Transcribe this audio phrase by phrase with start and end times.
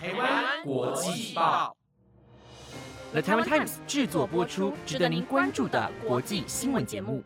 [0.00, 1.76] 台湾国际报
[3.10, 7.20] ，The Taiwan Times 制作播出，值得您关注的国际新闻节目。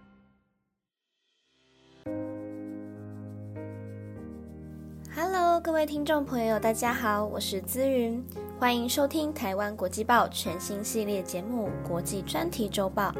[5.14, 8.24] Hello，各位听众朋友，大家好，我是资云，
[8.58, 13.10] 欢迎收听台湾国际报全新系列节目《国际专题周报》。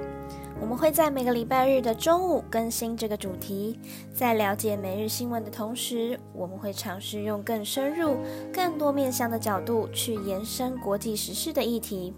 [0.60, 3.78] 我们会在每个礼拜日的中午更新这个主题。
[4.14, 8.16] 在了解每日新闻的同时，我们会尝试用更深入、
[8.52, 12.14] 更多面向的角度去延伸国际时事的议题。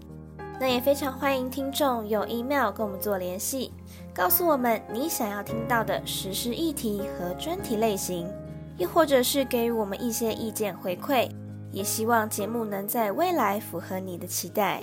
[0.59, 3.73] 那也非常欢迎听众用 email 跟我们做联系，
[4.13, 8.25] 告诉我们你想要听到的时事议题和专题类型，
[8.77, 11.29] 又或者是给予我们一些意见回馈。
[11.71, 14.81] 也希望节目能在未来符合你的期待。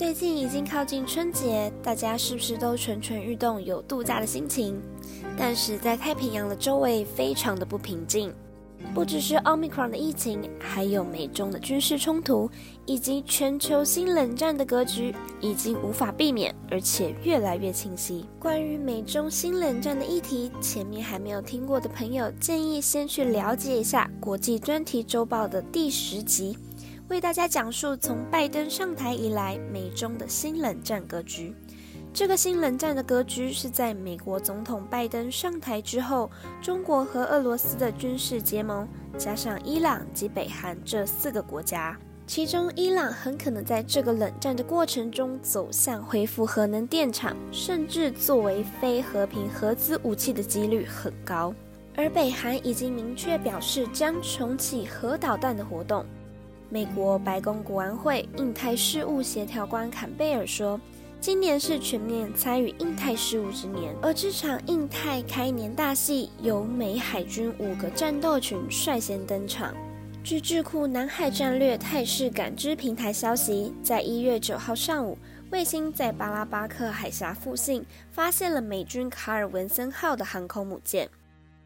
[0.00, 4.80] 最近已经靠近春节，大家是不是都蠢蠢欲动，有度假的心情？
[5.36, 8.32] 但是在太平洋的周围非常的不平静，
[8.94, 12.50] 不只是奥密克戎的疫情，还有美中的军事冲突，
[12.86, 18.24] 以及全球新冷战的格局已经无法避免，而且越来越清晰。
[18.38, 26.56] 关于美中新冷战的议题，前面还没有听过的朋友，建议先去了解一下《国际专题周报》的第十集。
[27.10, 31.52] 为大家讲述从拜登上台以来美中的新冷战格局。
[32.12, 36.30] 这个新冷战的格局是在美国总统拜登上台之后，
[36.62, 51.52] 中国和俄罗斯的军事结盟，加上伊朗及北韩这四个国家，其中伊朗很可能在这个冷战的过程中走向恢复核能电厂，甚至作为非和平核子武器的几率很高。
[51.96, 56.06] 而北韩已经明确表示将重启核导弹的活动。
[56.72, 60.80] 美国白宫国安会印太事务协调官坎贝尔说
[61.20, 69.74] ：“今年是全面参与印太事务之年，而这场印太开年大戏由美海军五个战斗群率先登场。”
[70.22, 75.18] 据智库南海战略态势感知平台消息，在一月九号上午，
[75.50, 81.08] 卫星在巴拉巴克海峡附近发现了美军卡尔文森号的航空母舰。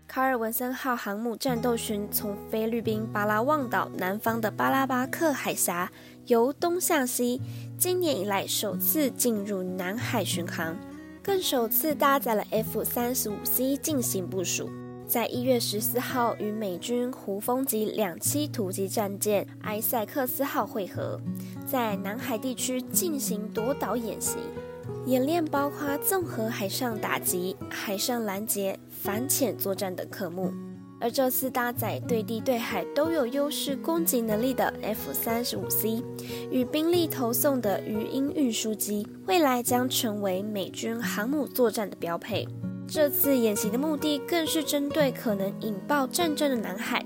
[0.07, 5.91] 卡尔文森号航母战斗群从菲律宾巴拉望岛南方的巴拉巴克海峡
[6.27, 7.41] 由东向西，
[7.77, 10.77] 今年以来首次进入南海巡航，
[11.23, 14.71] 更首次搭载了 F 三十五 C 进行部署。
[15.07, 21.21] 在一月十四号与美军胡蜂级两栖突击战舰埃塞克斯号会合，
[21.67, 24.39] 在南海地区进行夺岛演习。
[25.07, 30.53] 演练包括综合海上打击、海上拦截、反潜作战等科目。
[31.01, 36.03] 而这次搭载对地对海都有优势攻击能力的 F 三十五 C
[36.51, 42.49] 与兵力投送的鱼鹰运输机，未来将成为美军航母作战的标配。
[42.89, 47.05] 这次演习的目的更是针对可能引爆战争的南海，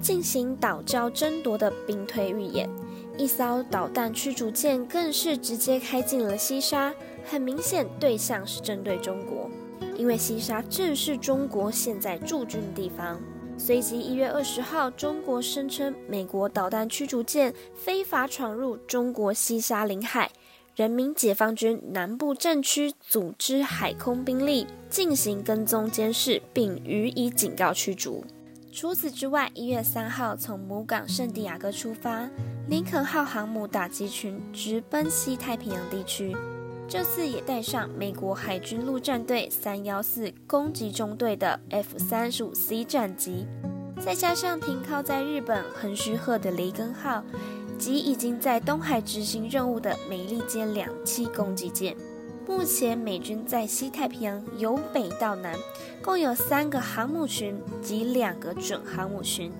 [0.00, 2.70] 进行岛礁争夺的兵推预演。
[3.18, 6.94] 一艘导弹驱逐舰更是直接开进了西沙。
[7.24, 9.50] 很明显，对象是针对中国，
[9.96, 13.20] 因为西沙正是中国现在驻军的地方。
[13.56, 20.30] 随即，一月二十号，中国声称美国导弹驱逐舰非法闯入中国西沙领海，
[20.74, 28.24] 人民解放军南部战区组织海空兵力进行跟踪监视，并予以警告驱逐。
[28.72, 32.28] 除此之外，一月三号从母港圣地亚哥出发，
[32.68, 36.34] 林肯号航母打击群直奔西太平洋地区。
[36.86, 43.46] 这次也带上美国海军陆战队三幺四攻击中队的 F 三十五 C 战机，
[44.00, 47.24] 再加上停靠在日本横须贺的雷根号
[47.78, 51.96] 及已经在东海执行任务的美利坚两栖攻击舰。
[52.46, 55.58] 目前美军在西太平洋由北到南
[56.02, 59.50] 共有三个航母群及两个准航母群，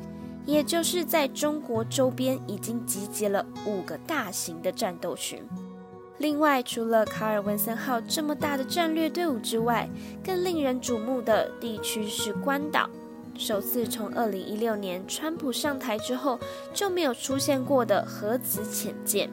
[0.45, 5.43] 也就是在中国周边已经集结了五个大型的战斗群。
[6.19, 9.89] 另外，除了卡尔文森号这么大的战略队伍之外，
[10.25, 12.89] 更令人瞩目的地区是关岛。
[13.37, 16.39] 首次从2016年川普上台之后
[16.73, 19.29] 就没有出现过的核子潜舰。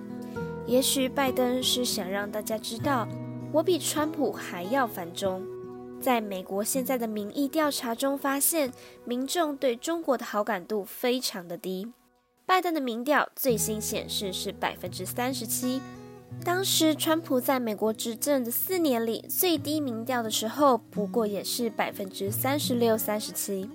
[0.65, 3.07] 也许拜登是想让大家知道，
[3.51, 5.45] 我比川普还要反中。
[6.01, 8.73] 在美国现在的民意调查中发现，
[9.05, 11.93] 民众对中国的好感度非常的低。
[12.47, 15.79] 拜登的民调最新显示是百分之三十七。
[16.43, 23.69] 当时，川普在美国执政的四年里最低民调的时候，不过也是百分之三十六、三十七。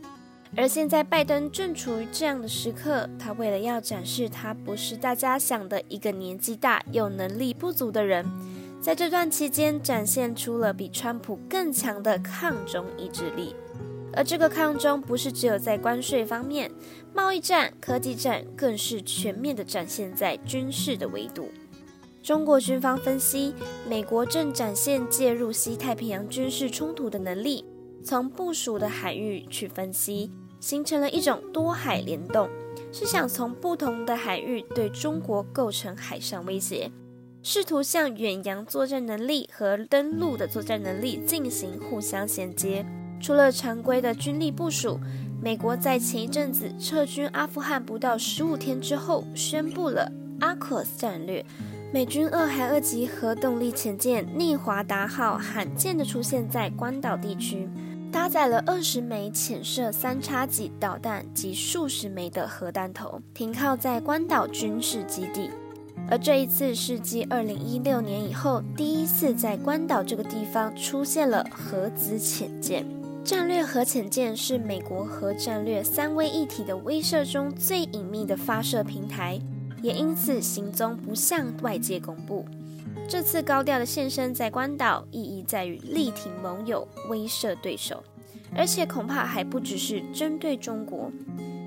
[0.56, 8.24] 而现在，拜登正处于这样的时刻，他为了要展示他不是大家想的一个年纪大又能力不足的人，
[8.80, 13.54] 在这段期间展现出了比川普更强的抗中意志力。
[14.12, 16.70] 而这个抗中不是只有在关税方面，
[17.12, 21.50] 贸易战、科技战更是全面的展现在军事的维度。
[22.26, 23.54] 中国军方分析，
[23.88, 27.64] 美国正展现介入西太平洋军事冲突的能力，
[28.02, 32.48] 从部署的海域去分析，形成了一种多海联动，
[32.90, 36.90] 是想从不同的海域对中国构成海上威胁。
[37.44, 42.84] 试图向远洋作战能力和登陆的作战能力进行互相衔接。
[43.20, 44.98] 除了常规的军力部署，
[45.40, 51.46] 美国在前一阵子撤军阿富汗不到十五天之后，宣布了阿克斯战略。
[51.96, 57.66] 美军二海二级核动力潜舰“逆华达号”罕见地出现在关岛地区，
[58.12, 65.48] 搭载了二十枚潜射三叉戟导弹及数十枚的核弹头，停靠在关岛军事基地。
[66.10, 72.84] 而这一次是继二零一六年以后，第一次在关岛这个地方出现了核子潜舰。
[73.24, 79.40] 战略核潜舰是美国核战略三位一体的威慑中最隐秘的发射平台，
[79.86, 82.44] 也因此行踪不向外界公布。
[83.08, 88.02] 这次高调的现身在关岛，意义在于力挺盟友，威慑对手，
[88.56, 91.12] 而且恐怕还不只是针对中国。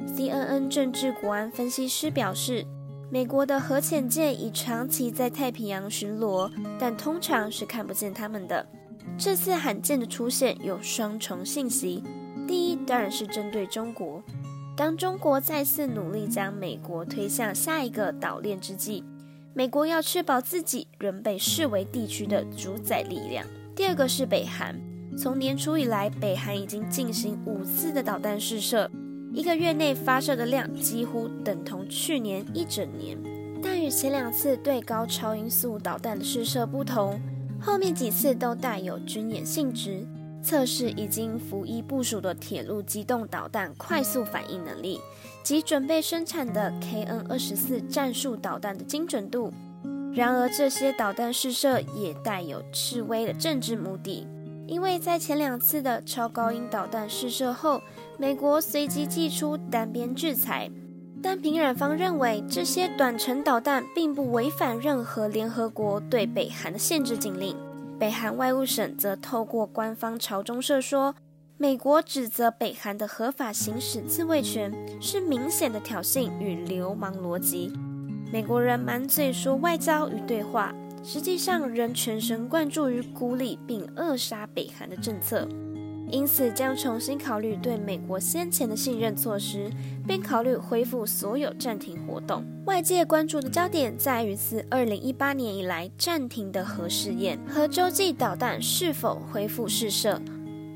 [0.06, 2.66] CNN 政治国安分析师表示。
[3.12, 8.64] 美国的核潜舰已长期在太平洋巡逻，但通常是看不见他们的。
[9.18, 12.04] 这次罕见的出现有双重信息：
[12.48, 14.22] 第一，当然是针对中国。
[14.80, 19.04] 当中国再次努力将美国推向下一个岛链之际，
[19.54, 23.46] 美国要确保自己仍被视为地区的主宰力量。
[23.76, 24.74] 第二个是北韩，
[25.18, 28.90] 从年初以来，北韩已经进行五次的导弹试射。
[29.34, 33.18] 一个月内发射的量几乎等同去年一整年，
[33.62, 37.20] 但与前两次对高超音速导弹的试射不同，
[37.60, 40.08] 后面几次都带有军演性质，
[40.42, 45.00] 测试已经服役部署的铁路机动导弹快速反应能力
[45.44, 49.52] 及准备生产的 KN 二十四战术导弹的精准度。
[50.14, 54.28] 然而，这些导弹试射也带有示威的政治目的。
[54.66, 57.82] 因为在前两次的超高音导弹试射后，
[58.18, 60.70] 美国随即祭出单边制裁，
[61.24, 67.56] 但平壤方认为这些短程导弹并不违反任何联合国对北韩的限制禁令。
[68.00, 71.14] 北韩外务省则透过官方朝中社说，
[71.58, 77.74] 美国指责北韩的合法行使自卫权是明显的挑衅与流氓逻辑。
[78.32, 80.74] 美国人满嘴说外交与对话。
[81.02, 85.48] 实际上仍全神贯注于孤立并扼杀北韩的政策，
[86.12, 89.70] 因此将重新考虑对美国先前的信任措施，
[90.08, 92.44] 并考虑恢复所有暂停活动。
[92.66, 100.22] 外界关注的焦点在于自2018年以来暂停的核试验和洲际导弹是否恢复试射。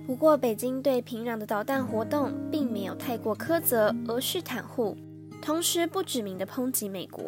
[0.06, 4.98] 不过，北京对平壤的导弹活动并没有太过苛责，而是袒护，
[5.42, 7.24] 同时不指名的抨击美国。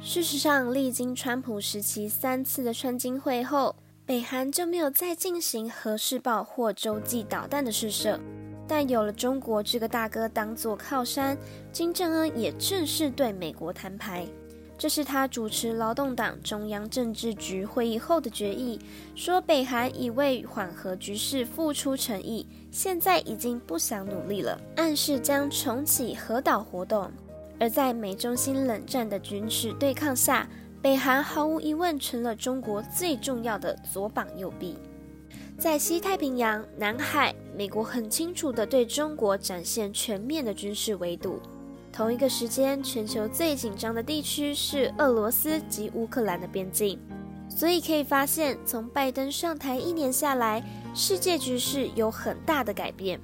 [0.00, 3.74] 事实上，历经川普时期三次的川金会后，
[4.08, 8.18] 北韩就没有再进行核试爆或洲际导弹的试射。
[8.66, 11.36] 但有了中国这个大哥当做靠山，
[11.70, 14.26] 金正恩也正式对美国摊牌。
[14.78, 18.80] 这是他主持劳动党中央政治局会议后的决议，
[19.14, 27.10] 说北韩已为缓和局势付出诚意，现在已经不想努力了，暗示将重启核岛活动。
[27.60, 30.48] 而在美中新冷战的军事对抗下，
[30.80, 34.76] 北韩毫无疑问成了中国最重要的左膀右臂。
[35.58, 41.40] 在西太平洋、南海，美国很清楚地对中国展现全面的军事围堵。
[41.92, 46.96] 同一个时间，全球最紧张的地区是俄罗斯及乌克兰的边境。
[47.48, 50.62] 所以可以发现，从拜登上台一年下来，
[50.94, 53.18] 世界局势有很大的改变。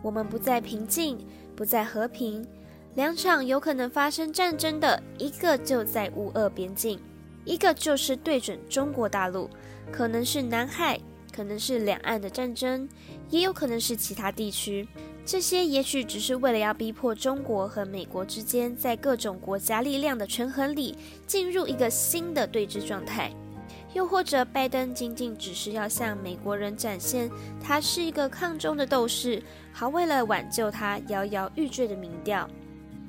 [0.00, 1.18] 我们不再平静，
[1.56, 2.46] 不再和平。
[2.94, 7.00] 两场有可能发生战争的一个就在乌俄边境，
[7.44, 9.50] 一个就是对准中国大陆，
[9.90, 11.00] 可能是南海，
[11.34, 12.88] 可能是两岸的战争，
[13.30, 14.86] 也有可能是其他地区。
[15.26, 20.96] 这些也许只是为了要逼迫中国和美国之间在各种国家力量的权衡里
[21.26, 23.32] 进入一个新的对峙状态，
[23.92, 27.28] 又或者拜登仅仅只是要向美国人展现
[27.60, 32.48] 他是一个抗中的斗士，好为了挽救他摇摇欲坠的民调。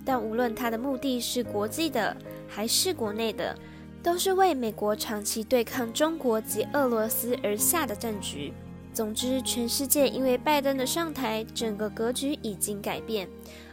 [0.05, 2.15] 但无论他的目的是国际的
[2.47, 3.57] 还是国内的，
[4.03, 8.53] 都是为美国长期对抗中国及俄罗斯而下的战局。
[8.93, 13.27] 总之，全世界因为拜登的上台，整个格局已经改变，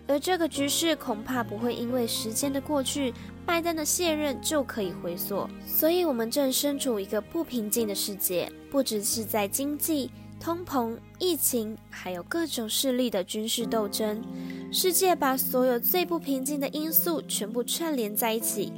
[0.09, 3.15] 而这个局势恐怕不会因为时间的过去，
[3.47, 5.49] 拜登的卸任就可以回缩。
[5.65, 10.11] 所以，我们正身处一个不平静的世界，不只是在经济。
[10.43, 14.21] 通膨、疫情，还有各种势力的军事斗争。
[14.73, 18.73] 世界把所有最不平静的因素全部串联在一起。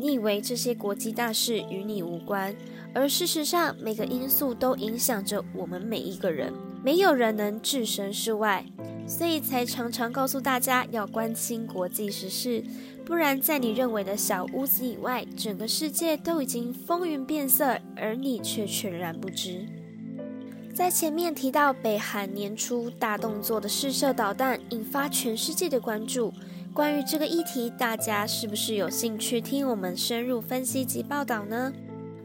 [0.00, 2.56] 你以为这些国际大事与你无关，
[2.94, 6.50] 而事实上，每个因素都影响着我们每一个人。
[6.82, 8.64] 没有人能置身事外，
[9.06, 12.64] 所以才常常告诉大家要关心国际时事。
[13.04, 19.66] 不然，在你认为的小屋子以外，整个世界都已经风云变色，而你却全然不知。
[20.72, 26.32] 在前面提到北韩年初大动作的试射导弹，引发全世界的关注。
[26.72, 31.72] 关于这个议题，大家是不是有兴趣听我们深入分析及报道呢？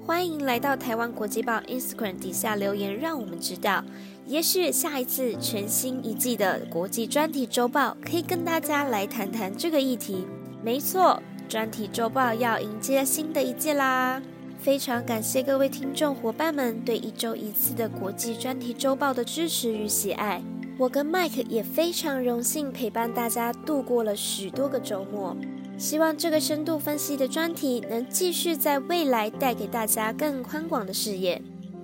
[0.06, 3.84] 欢迎来到台湾国际报 Instagram 底下留言，让我们知道。
[4.28, 10.28] 也许下一次全新一季的国际专题周报，可以跟大家来谈谈这个议题。
[10.64, 14.22] 没错，专题周报要迎接新的一季啦！
[14.66, 20.42] 非常感谢各位听众伙伴们对一周一次的国际专题周报的支持与喜爱。
[20.80, 25.38] 我跟 Mike 也非常荣幸陪伴大家度过了许多个周末，
[25.78, 31.40] 希望这个深度分析的专题能继续在未来带给大家更宽广的视野。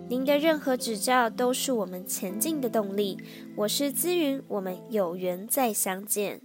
[0.10, 3.16] 您的任何指教都是我们前进的动力。
[3.58, 6.42] 我是资云，我们有缘再相见。